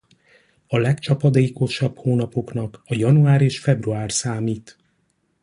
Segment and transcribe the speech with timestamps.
[0.67, 4.77] A legcsapadékosabb hónapoknak a január és február számít.